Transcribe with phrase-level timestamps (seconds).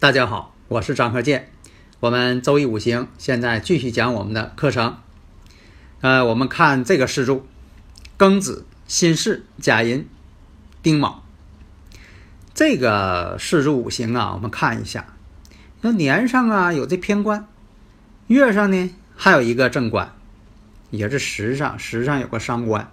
[0.00, 1.50] 大家好，我是张鹤剑。
[2.00, 4.96] 我们周易五行现在继续讲我们的课程。
[6.00, 7.46] 呃，我们看这个四柱：
[8.16, 10.08] 庚子、辛巳、甲寅、
[10.82, 11.22] 丁卯。
[12.54, 15.04] 这个四柱五行啊，我们看一下。
[15.82, 17.46] 那年上啊有这偏官，
[18.28, 20.14] 月上呢还有一个正官，
[20.88, 22.90] 也是时上，时上有个伤官。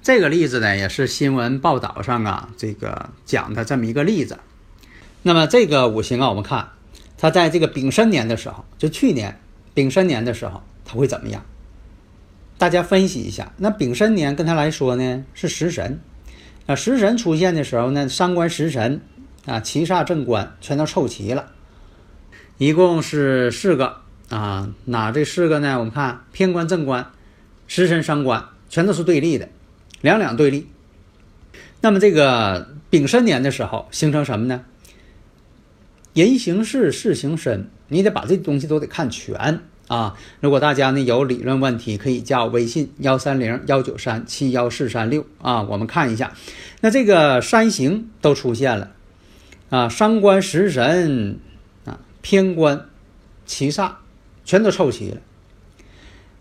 [0.00, 4.38] 这个例子呢，也是新闻报道上啊这个讲的这么一个例子。
[5.26, 6.68] 那么这个五行啊，我们看，
[7.18, 9.40] 它在这个丙申年的时候，就去年
[9.74, 11.44] 丙申年的时候，它会怎么样？
[12.58, 13.52] 大家分析一下。
[13.56, 15.98] 那丙申年跟他来说呢，是食神，
[16.66, 19.00] 啊，食神出现的时候呢，伤官食神
[19.46, 21.50] 啊，七煞正官全都凑齐了，
[22.58, 23.96] 一共是四个
[24.28, 24.68] 啊。
[24.84, 25.76] 哪这四个呢？
[25.80, 27.04] 我们看偏官、正官、
[27.66, 29.48] 食神、伤官，全都是对立的，
[30.02, 30.68] 两两对立。
[31.80, 34.62] 那么这个丙申年的时候形成什么呢？
[36.16, 40.16] 人行事，事行身，你得把这东西都得看全啊！
[40.40, 46.32] 如果大家呢有理论问题，可以加我微信幺三零幺九三七幺四三六啊，我们看一下。
[46.80, 48.92] 那这个三行都出现了
[49.68, 51.38] 啊，伤官食神
[51.84, 52.86] 啊，偏官
[53.44, 53.90] 七煞
[54.42, 55.18] 全都凑齐了。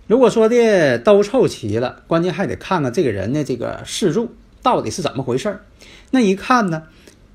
[0.07, 5.65] 如果说的都凑齐了，关键还得看看这个人的这个四柱到底是怎么回事儿。
[6.11, 6.83] 那一看呢，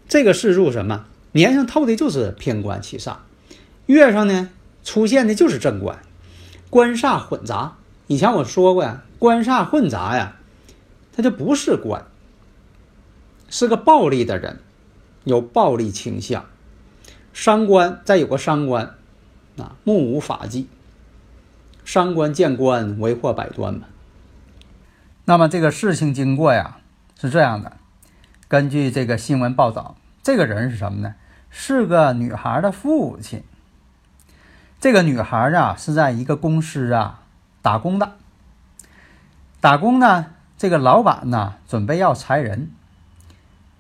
[0.09, 1.05] 这个四柱什么？
[1.33, 3.17] 年上透的就是偏官七煞，
[3.87, 4.51] 月上呢
[4.83, 5.99] 出现的就是正官，
[6.71, 7.77] 官煞混杂。
[8.09, 10.37] 以前我说过呀，官煞混杂呀，
[11.13, 12.05] 他就不是官，
[13.49, 14.59] 是个暴力的人，
[15.23, 16.47] 有暴力倾向。
[17.33, 18.97] 伤官再有个伤官，
[19.57, 20.67] 啊，目无法纪。
[21.85, 23.87] 伤官见官为祸百端嘛。
[25.27, 26.79] 那么这个事情经过呀
[27.21, 27.77] 是这样的，
[28.49, 29.97] 根据这个新闻报道。
[30.23, 31.15] 这个人是什么呢？
[31.51, 33.43] 是个女孩的父亲。
[34.81, 37.21] 这个女孩啊，是在一个公司啊
[37.61, 38.13] 打工的。
[39.61, 42.71] 打工呢，这个老板呢准备要裁人，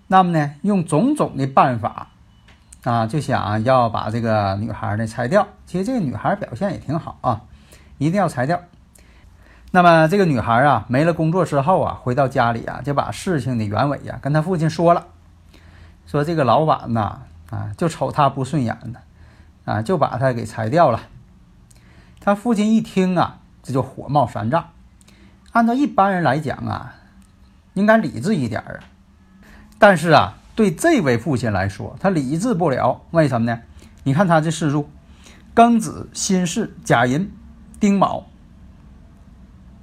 [0.09, 2.09] 那么呢，用种种的办法
[2.85, 5.49] 啊，就想要把这个女孩呢裁掉。
[5.65, 7.41] 其实这个女孩表现也挺好啊，
[7.97, 8.61] 一定要裁掉。
[9.71, 15.07] 那么这个女孩啊，没了工作之后啊，回到家里啊，就把事情的原委呀跟她父亲说了。
[16.07, 19.01] 说这个老板呐，啊就瞅他不顺眼呢，
[19.65, 21.03] 啊，就把他给裁掉了。
[22.21, 24.71] 他父亲一听啊，这就火冒三丈。
[25.53, 26.95] 按照一般人来讲啊，
[27.75, 28.81] 应该理智一点啊。
[29.79, 33.03] 但是啊，对这位父亲来说，他理智不了。
[33.11, 33.63] 为什么呢？
[34.05, 34.89] 你看他这四柱：
[35.55, 37.33] 庚子、辛巳、甲寅、
[37.81, 38.27] 丁卯，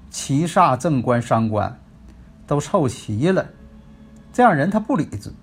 [0.09, 1.79] 七煞正官、伤官
[2.45, 3.47] 都凑齐了。
[4.31, 5.33] 这样人他不理智。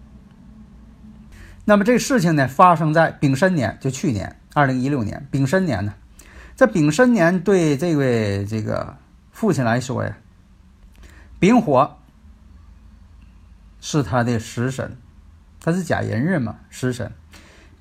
[1.67, 5.95] 那么这事情呢，发生在丙申年，就去年二零一六年丙申年呢。
[6.55, 8.99] 这丙申年对这位这个
[9.33, 10.15] 父亲来说呀，
[11.39, 11.97] 丙火
[13.81, 14.99] 是他的食神，
[15.59, 17.11] 他是甲寅日嘛，食神。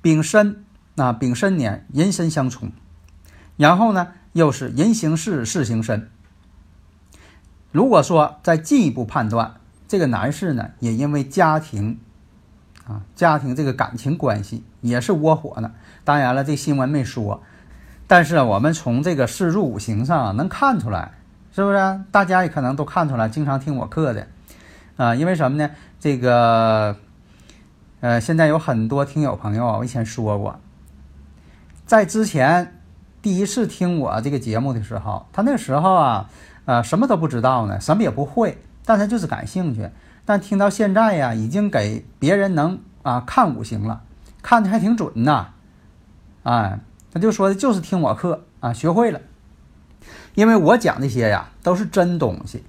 [0.00, 0.64] 丙申
[0.96, 2.72] 啊，丙申年寅申相冲，
[3.58, 6.10] 然后呢又是寅行巳，巳行申。
[7.70, 12.00] 如果说再进一步判断，这个男士呢，也因为家庭。
[12.86, 15.72] 啊，家庭这个感情关系也是窝火呢。
[16.04, 17.42] 当然了，这新闻没说，
[18.06, 21.12] 但是我们从这个四柱五行上能看出来，
[21.54, 22.00] 是不是？
[22.10, 24.26] 大家也可能都看出来，经常听我课的
[24.96, 25.70] 啊，因为什么呢？
[25.98, 26.96] 这个
[28.00, 30.60] 呃，现在有很多听友朋友啊，我以前说过，
[31.86, 32.80] 在之前
[33.22, 36.28] 第一次听我这个节目的时候，他那时候啊，
[36.66, 39.88] 呃，什么都不知道呢，什么也不会，但他就是感兴趣。
[40.26, 44.02] 但听到现在呀，已经给别人能啊看五行了，
[44.42, 45.48] 看的还挺准呐，
[46.44, 46.80] 哎，
[47.12, 49.20] 他就说的就是听我课啊，学会了，
[50.34, 52.64] 因为我讲这些呀都是真东西，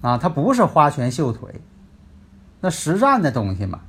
[0.00, 1.60] 啊，它不是花拳绣腿，
[2.60, 3.80] 那实战的东西嘛，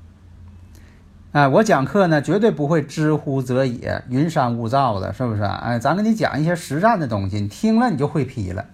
[1.31, 5.41] 哎，我讲课呢绝对不会知乎者也，云山雾罩的，是不是？
[5.41, 8.67] 哎，咱给你讲一些实战的东西，你听了你就会批了，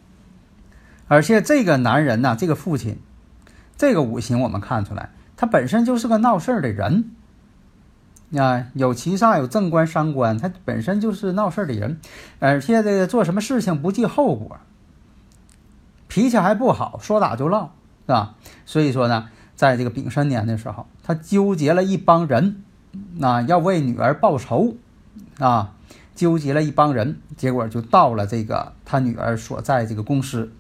[1.08, 3.00] 而且这个男人呐，这个父亲。
[3.78, 7.12] 这个五行我们看出来，他本身就是个闹事儿的人，
[8.38, 12.00] 啊，有七煞，有正官、伤官，他本身就是闹事儿的人，
[12.40, 14.58] 而且这个做什么事情不计后果，
[16.08, 17.74] 脾气还不好，说打就闹，
[18.06, 18.36] 是吧？
[18.66, 22.64] 所以说呢，在这个丙申年的时候，他纠结了一帮人，
[23.22, 24.78] 啊，要为女儿报仇，
[25.40, 25.74] 啊，
[26.16, 30.54] 纠结了一帮人，结果就到了这个他女儿所在这个公司，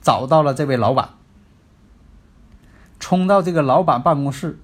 [0.00, 1.08] 找到了这位老板。
[3.02, 4.60] 冲到这个老板办公室，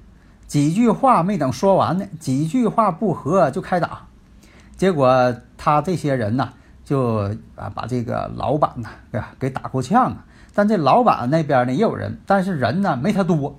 [0.47, 4.07] 几句话没等说完呢，几句话不合就开打，
[4.77, 6.53] 结果他这些人呢，
[6.85, 10.25] 就啊把这个老板呢，给给打够呛啊。
[10.55, 13.59] 但这老板那边呢也有人，但是人呢没他多，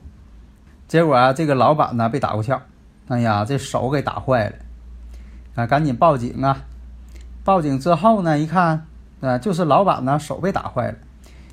[0.87, 2.61] 结果啊这个老板呢被打够呛，
[3.09, 4.55] 哎呀这手给打坏了，
[5.55, 6.63] 啊赶紧报警啊！
[7.43, 8.87] 报警之后呢一看，
[9.19, 10.97] 啊就是老板呢手被打坏了，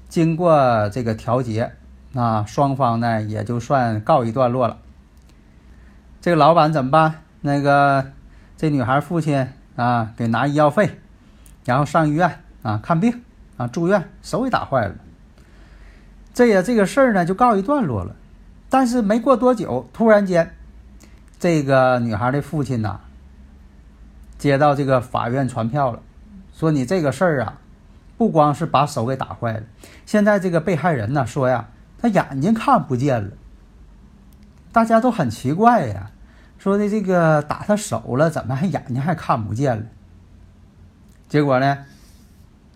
[0.09, 1.73] 经过这个调解。
[2.17, 4.79] 那双方呢也就算告一段落了。
[6.23, 7.17] 这个老板怎么办？
[7.43, 8.07] 那个
[8.57, 9.47] 这女孩父亲
[9.77, 10.99] 啊，给拿医药费，
[11.67, 13.23] 然后上医院啊看病
[13.59, 14.95] 啊住院，手给打坏了。
[16.33, 18.17] 这也这个事儿呢就告一段落了。
[18.71, 20.55] 但是没过多久，突然间，
[21.39, 23.01] 这个女孩的父亲呐，
[24.39, 26.01] 接到这个法院传票了，
[26.55, 27.59] 说你这个事儿啊，
[28.17, 29.65] 不光是把手给打坏了，
[30.07, 31.69] 现在这个被害人呢说呀。
[31.99, 33.31] 他眼睛看不见了，
[34.73, 36.11] 大家都很奇怪呀，
[36.59, 39.85] 说的这个打他手了，怎么还眼睛还看不见了？
[41.29, 41.79] 结果呢，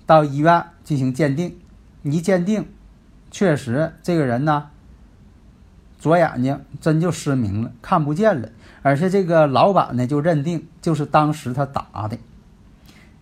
[0.06, 1.58] 到医院进行鉴定，
[2.02, 2.66] 一鉴定，
[3.30, 4.70] 确实这个人呢，
[5.98, 8.48] 左眼睛真就失明了，看不见了，
[8.82, 12.18] 而且这个老板呢就认定就是当时他打的。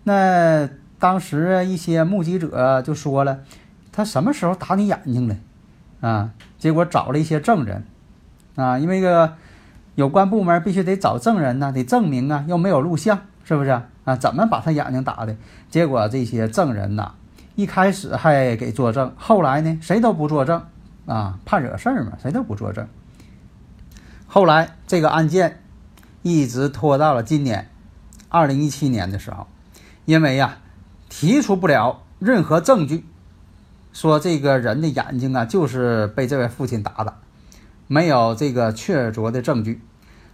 [0.04, 0.68] 那
[0.98, 3.40] 当时一些目击者就说了，
[3.92, 5.36] 他什么时候打你眼睛了？
[6.00, 7.84] 啊，结果找了一些证人，
[8.54, 9.34] 啊，因为个
[9.96, 13.70] 有关部门必须得找证人呢，得证明啊，又没有录像，是不是
[14.04, 14.14] 啊？
[14.16, 15.36] 怎么把他眼睛打的？
[15.70, 17.14] 结果这些证人呐，
[17.56, 20.62] 一开始还给作证，后来呢，谁都不作证，
[21.06, 22.86] 啊，怕惹事儿嘛，谁都不作证。
[24.26, 25.60] 后来这个案件
[26.22, 27.68] 一直拖到了今年
[28.28, 29.46] 二零一七年的时候，
[30.04, 30.58] 因为呀，
[31.08, 33.04] 提出不了任何证据。
[33.98, 37.14] 说这个人的眼睛啊，就是被这位父亲打的，
[37.88, 39.82] 没有这个确凿的证据。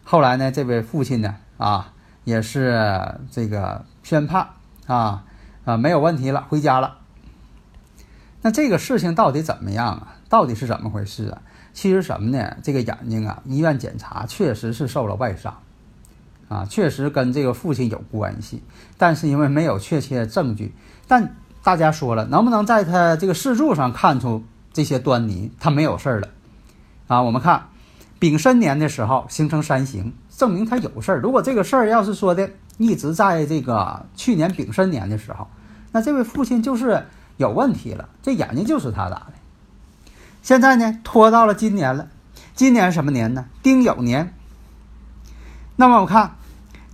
[0.02, 1.94] 后来呢，这位父亲呢，啊，
[2.24, 4.48] 也是这个宣判
[4.86, 5.24] 啊，
[5.64, 6.98] 啊，没有问题了，回家了。
[8.42, 10.16] 那这个事情到底怎么样啊？
[10.28, 11.40] 到底是怎么回事啊？
[11.72, 12.58] 其实什么呢？
[12.62, 15.56] 这个眼睛啊，医院检查确实是受了外伤，
[16.50, 18.62] 啊，确实跟这个父亲有关系，
[18.98, 20.74] 但是因为没有确切证据，
[21.08, 21.34] 但。
[21.64, 24.44] 大家说了，能不能在他这个四柱上看出
[24.74, 25.50] 这些端倪？
[25.58, 26.28] 他没有事儿了，
[27.08, 27.68] 啊，我们看
[28.18, 31.20] 丙申年的时候形成三刑，证明他有事儿。
[31.20, 35.48] 如果这个事儿要是说的一直在这个去年丙申年的时候，
[35.90, 37.06] 那这位父亲就是
[37.38, 39.32] 有问题了，这眼睛就是他打的。
[40.42, 42.08] 现在呢，拖到了今年了，
[42.54, 43.46] 今年什么年呢？
[43.62, 44.34] 丁酉年。
[45.76, 46.36] 那么我看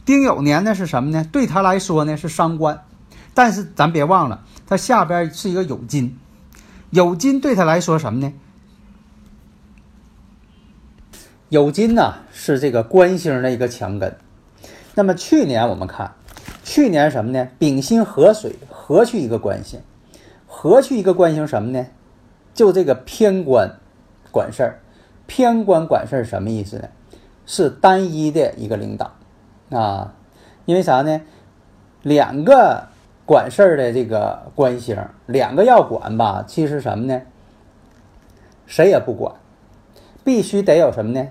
[0.05, 1.27] 丁酉年呢是什么呢？
[1.33, 2.83] 对他来说呢是伤官，
[3.35, 4.45] 但是咱别忘了。
[4.67, 6.19] 它下边是一个酉金，
[6.93, 8.33] 酉金对他来说什么呢？
[11.51, 14.17] 酉金呢是这个官星的一个强根。
[14.95, 16.13] 那么去年我们看，
[16.63, 17.49] 去年什么呢？
[17.59, 19.81] 丙辛合水，合去一个官星，
[20.47, 21.87] 合去一个官星什么呢？
[22.55, 23.77] 就这个偏官
[24.31, 24.81] 管事儿，
[25.27, 26.89] 偏官管事儿什么意思呢？
[27.47, 29.17] 是单一的一个领导
[29.71, 30.15] 啊，
[30.67, 31.21] 因为啥呢？
[32.03, 32.89] 两个
[33.31, 37.23] 管事儿的这个官星，两个要管吧，其实什么呢？
[38.67, 39.33] 谁也不管，
[40.25, 41.29] 必须得有什么呢？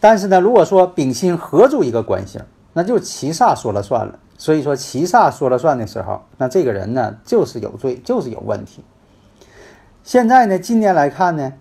[0.00, 2.40] 但是呢，如果说丙辛合住一个官星，
[2.72, 4.18] 那就七煞说了算了。
[4.36, 8.82] 所以说七煞说了算的时候，那这个人呢就是有罪，就是有问题。
[10.02, 11.52] 现在呢，今年来看呢，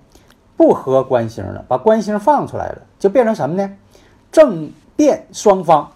[0.56, 3.72] 不合官星了，把官星放出来了，就变成什么呢？
[4.32, 5.92] 政变双方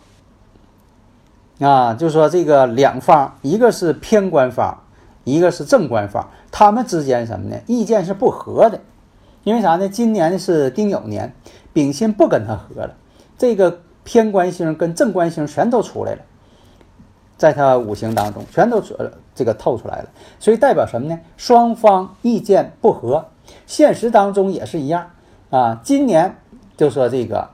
[1.61, 4.79] 啊，就说这个两方，一个是偏官方，
[5.23, 7.57] 一个是正官方，他们之间什么呢？
[7.67, 8.81] 意见是不合的。
[9.43, 9.89] 因为啥呢？
[9.89, 11.33] 今年是丁酉年，
[11.73, 12.93] 丙辛不跟他合了，
[13.39, 16.21] 这个偏官星跟正官星全都出来了，
[17.37, 21.19] 在他五行当中全都呃这个透出来了，所以代表什么呢？
[21.37, 23.25] 双方意见不合，
[23.65, 25.09] 现实当中也是一样
[25.49, 25.79] 啊。
[25.83, 26.35] 今年
[26.77, 27.49] 就说这个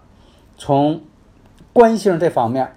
[0.57, 0.99] 从
[1.71, 2.75] 官星这方面，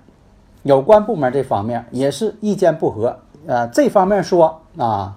[0.63, 3.67] 有关部门这方面也是意见不合啊。
[3.67, 5.17] 这方面说啊，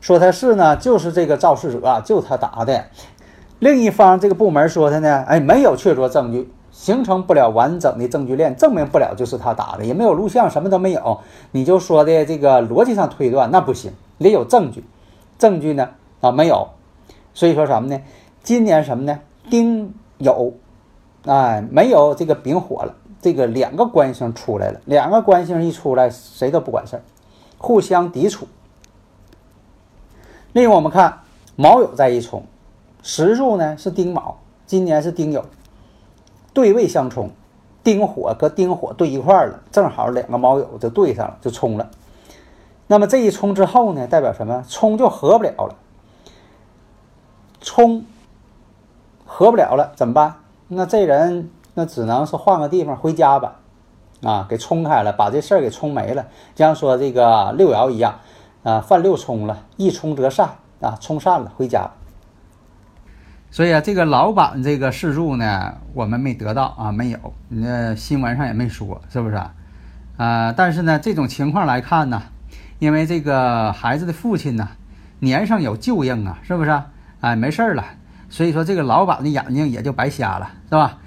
[0.00, 2.84] 说他是呢，就是这个肇事者啊，就他打的。
[3.58, 11.20] 另一方这个部门说他呢，哎，没有确凿证据，形成不了完整的证据链，证明不了就是他打的，也没有录像，什么都没有。
[11.52, 14.84] 你就说的这个逻辑上推断那不行，得有证据。
[15.38, 16.68] 证据呢啊没有，
[17.34, 18.00] 所以说什么呢？
[18.42, 19.20] 今年什么呢？
[19.50, 20.52] 丁酉，
[21.26, 27.02] 哎，没有这个丙火了，这个两个官星出来了，两个官星一出来，谁都不管事儿，
[27.58, 28.46] 互相抵触。
[30.52, 31.20] 另外我们看
[31.56, 32.42] 卯酉在一冲。
[33.02, 35.42] 时柱呢是丁卯，今年是丁酉，
[36.52, 37.30] 对位相冲，
[37.82, 41.90] 丁火和丁火对一块儿了，正好两个卯酉就对上了，就冲了。
[42.86, 44.64] 那么这一冲之后呢，代表什么？
[44.68, 45.76] 冲就合不了了，
[47.60, 48.04] 冲
[49.24, 50.34] 合不了了，怎么办？
[50.68, 51.50] 那这人
[51.80, 53.56] 那只能是换个地方回家吧，
[54.22, 58.16] 啊，给冲开了，把这事儿给冲没了，就像说这个六爻一样，
[58.62, 60.50] 啊，犯六冲了，一冲则散
[60.82, 61.88] 啊，冲散了，回家。
[63.50, 67.18] 所以啊，这个老板这个示注呢，我们没得到啊，没有，
[67.48, 69.54] 那新闻上也没说，是不是啊？
[70.18, 72.24] 啊，但是呢，这种情况来看呢，
[72.78, 74.68] 因为这个孩子的父亲呢，
[75.20, 76.82] 年上有旧印啊，是不是？
[77.22, 77.82] 哎，没事儿了，
[78.28, 80.98] 所以说这个老板的眼睛也就白瞎了，是吧？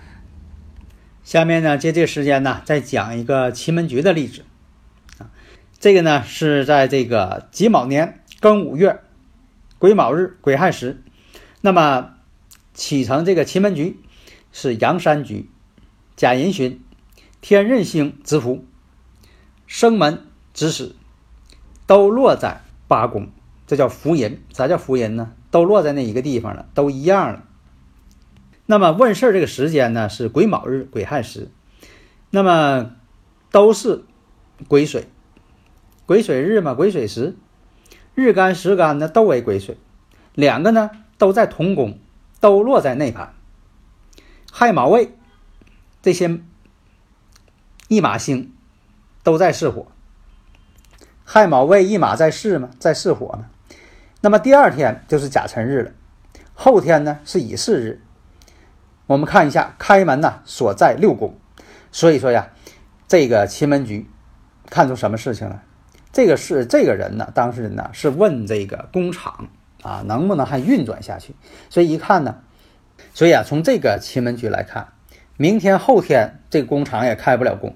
[1.23, 4.43] 下面呢，借这个时间呢，再讲一个奇门局的例子
[5.17, 5.31] 啊，
[5.79, 9.01] 这个呢是在这个己卯年庚午月
[9.79, 11.01] 癸卯日癸亥时，
[11.61, 12.11] 那么。
[12.75, 13.99] 启程这个奇门局
[14.51, 15.47] 是阳山局，
[16.15, 16.81] 甲寅旬，
[17.39, 18.65] 天任星之福，
[19.67, 20.25] 生门
[20.55, 20.95] 之始，
[21.85, 23.29] 都落在八宫，
[23.67, 24.41] 这叫福人。
[24.51, 25.33] 啥叫福人呢？
[25.51, 27.43] 都落在那一个地方了，都一样了。
[28.65, 31.49] 那么问事儿这个时间呢是癸卯日癸亥时，
[32.29, 32.91] 那么
[33.51, 34.03] 都是
[34.67, 35.07] 癸水，
[36.05, 37.35] 癸水日嘛，癸水时，
[38.15, 39.77] 日干时干呢都为癸水，
[40.33, 41.99] 两个呢都在同宫。
[42.39, 43.33] 都落在内盘，
[44.51, 45.15] 亥卯未
[46.01, 46.41] 这些
[47.87, 48.51] 一马星
[49.23, 49.87] 都在巳火，
[51.23, 53.45] 亥卯未一马在巳嘛，在巳火嘛。
[54.19, 55.91] 那么第二天就是甲辰日了，
[56.53, 58.01] 后天呢是乙巳日。
[59.07, 61.35] 我们看一下开门呢所在六宫，
[61.91, 62.49] 所以说呀，
[63.07, 64.09] 这个奇门局
[64.69, 65.63] 看出什么事情了？
[66.11, 69.47] 这个是这个人呢，当事人呢是问这个工厂。
[69.83, 71.35] 啊，能不能还运转下去？
[71.69, 72.37] 所以一看呢，
[73.13, 74.93] 所以啊，从这个奇门局来看，
[75.35, 77.75] 明天后天这个工厂也开不了工，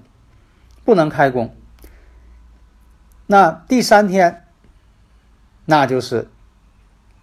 [0.86, 1.54] 不能开工。
[3.26, 4.46] 那第三天，
[5.66, 6.30] 那就是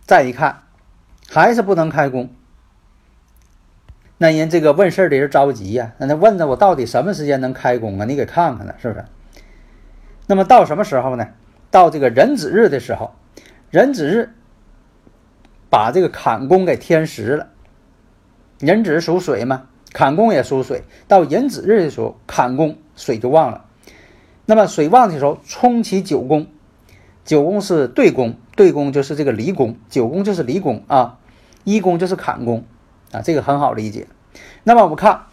[0.05, 0.61] 再一看，
[1.27, 2.29] 还是不能开工。
[4.25, 8.05] 那人这个问事儿的人着急呀，那他问着我到底什么时间能开工啊？
[8.05, 9.05] 你给看看呢，是不是？
[10.25, 11.27] 那么到什么时候呢？
[11.69, 13.13] 到这个壬子日的时候，
[13.69, 14.29] 壬子日。
[15.67, 17.49] 把这个坎宫给添实了，
[18.59, 20.83] 壬子属水嘛，坎宫也属水。
[21.05, 23.65] 到壬子日的时候，坎宫水就旺了。
[24.45, 26.47] 那么水旺的时候，冲起九宫，
[27.25, 31.19] 九宫是对宫，对宫就是这个离宫，九宫就是离宫啊，
[31.65, 32.63] 一宫就是坎宫
[33.11, 34.07] 啊，这个很好理解。
[34.67, 35.27] 那么我们看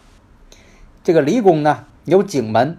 [1.03, 2.77] 这个离宫呢，有景门，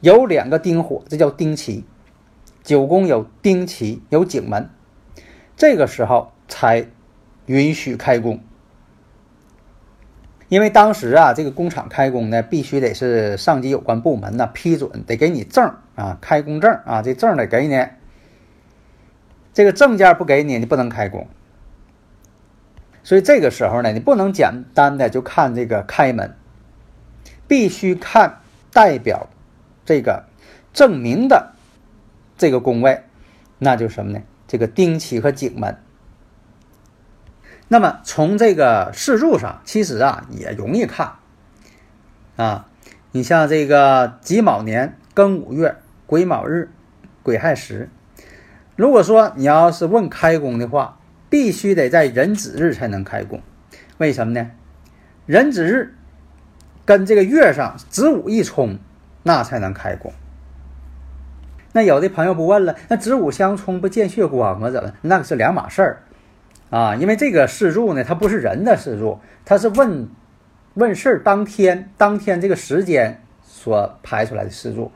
[0.00, 1.84] 有两个丁火，这叫丁奇。
[2.64, 4.70] 九宫有丁奇，有景门。
[5.54, 6.86] 这个时候才
[7.44, 8.40] 允许开工，
[10.48, 17.86] 因为当时啊，这个工厂开工呢，必须得是上级有关部门呢批准，得给你证啊，开工证啊，这证得给你。
[19.52, 21.28] 这个证件不给你，你不能开工。
[23.06, 26.34] 所以这个时候呢，你不能简单的就看这个开门，
[27.46, 28.40] 必须看
[28.72, 29.28] 代表
[29.84, 30.24] 这个
[30.72, 31.52] 证明的
[32.36, 33.04] 这个宫位，
[33.58, 34.24] 那就是什么呢？
[34.48, 35.78] 这个丁期和景门。
[37.68, 41.12] 那么从这个四柱上，其实啊也容易看
[42.34, 42.66] 啊。
[43.12, 46.72] 你像这个己卯年庚午月癸卯日
[47.22, 47.88] 癸亥时，
[48.74, 50.95] 如果说你要是问开工的话。
[51.28, 53.42] 必须得在壬子日才能开工，
[53.98, 54.50] 为什么呢？
[55.26, 55.94] 壬子日
[56.84, 58.78] 跟这个月上子午一冲，
[59.24, 60.12] 那才能开工。
[61.72, 64.70] 那有的朋友不问了，那子午相冲不见血光吗？
[64.70, 64.92] 怎么？
[65.02, 66.02] 那个是两码事儿
[66.70, 66.94] 啊！
[66.94, 70.08] 因为这个四柱呢，它不是人的四柱，它是问
[70.74, 74.92] 问事儿当天当天这个时间所排出来的四柱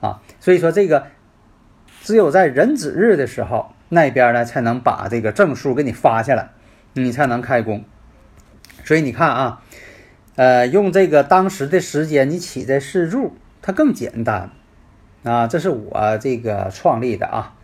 [0.00, 0.20] 啊。
[0.40, 1.06] 所以说，这个
[2.02, 3.70] 只有在壬子日的时候。
[3.88, 6.50] 那边呢才能把这个证书给你发下来，
[6.92, 7.84] 你才能开工。
[8.84, 9.62] 所以你看啊，
[10.36, 14.50] 呃，用这个当时的时间你起在四柱，它更简单
[15.24, 15.46] 啊。
[15.46, 17.54] 这是我这个创立的啊。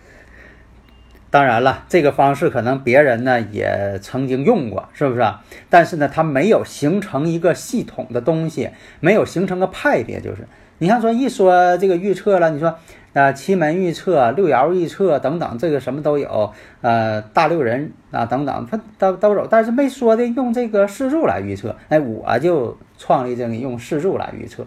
[1.31, 5.35] 当然了，这个方式可能别人呢也曾经用过，是不是？
[5.69, 10.47] 但是呢，它没有形成一个系统的东西，没有形成个派别，就是。
[10.78, 12.76] 你像说一说这个预测了，你说
[13.12, 21.76] 啊奇门预测、六爻预测等等，这个什么都有，呃大六人啊等等，他都都有，但是没说的用这个四柱来预测。
[21.88, 24.66] 哎，我就创立这个用四柱来预测，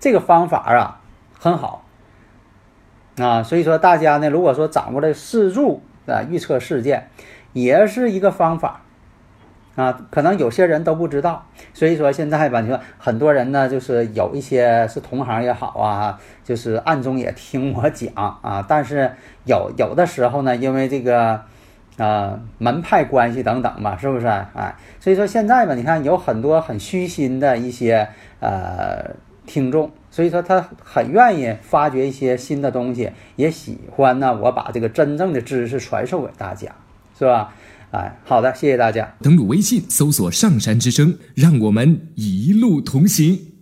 [0.00, 1.00] 这个方法啊
[1.38, 1.84] 很好
[3.18, 7.08] 啊，所以说大家呢，如果说掌握了四柱啊预测事件，
[7.52, 8.83] 也是一个方法。
[9.76, 19.10] 啊，可能有些人都不知道，所以说现在吧，你说很多人呢，就是有一些是同行也好啊，就是暗中也听我讲啊，但是
[19.44, 21.40] 有有的时候呢，因为这个
[21.96, 24.26] 啊门派关系等等吧，是不是？
[24.26, 28.08] 哎，所以说现在吧，你看有很多很虚心的一些
[28.38, 29.10] 呃
[29.44, 36.70] 听众，所以说他很愿意发掘一些新的东西，也喜欢呢，我把这个真正的知识传授给大家，
[37.18, 37.52] 是吧？
[37.94, 39.14] 哎，好的，谢谢大家。
[39.22, 43.53] 登录微信，搜索“上山之声”，让我们一路同行。